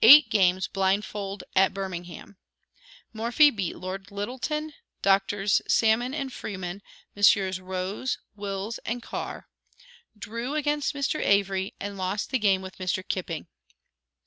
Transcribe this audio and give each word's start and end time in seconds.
EIGHT 0.00 0.30
GAMES 0.30 0.68
BLINDFOLD 0.68 1.44
AT 1.54 1.74
BIRMINGHAM. 1.74 2.38
Morphy 3.12 3.50
beat 3.50 3.76
Lord 3.76 4.10
Lyttelton, 4.10 4.72
Doctors 5.02 5.60
Salmon 5.68 6.14
and 6.14 6.32
Freeman, 6.32 6.80
Messrs. 7.14 7.60
Rhodes, 7.60 8.16
Wills 8.34 8.78
and 8.86 9.02
Carr; 9.02 9.48
drew 10.18 10.54
against 10.54 10.94
Mr. 10.94 11.20
Avery, 11.22 11.74
and 11.78 11.98
lost 11.98 12.30
the 12.30 12.38
game 12.38 12.62
with 12.62 12.78
Mr. 12.78 13.06
Kipping. 13.06 13.48